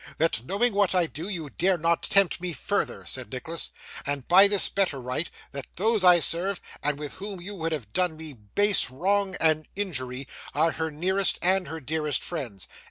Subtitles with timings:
[0.17, 3.69] That, knowing what I do, you dare not tempt me further,' said Nicholas,
[4.03, 7.93] 'and by this better right; that those I serve, and with whom you would have
[7.93, 12.65] done me base wrong and injury, are her nearest and her dearest friends.